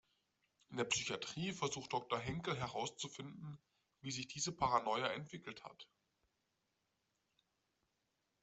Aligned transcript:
In 0.71 0.77
der 0.77 0.85
Psychiatrie 0.85 1.51
versucht 1.53 1.93
Doktor 1.93 2.17
Henkel 2.17 2.57
herauszufinden, 2.57 3.59
wie 4.01 4.09
sich 4.09 4.27
diese 4.27 4.51
Paranoia 4.51 5.09
entwickelt 5.11 5.63
hat. 5.63 5.87